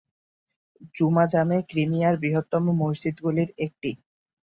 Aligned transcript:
জুমা-জামে 0.95 1.57
ক্রিমিয়ার 1.69 2.15
বৃহত্তম 2.21 2.63
মসজিদগুলির 2.81 3.49
একটি। 3.65 3.91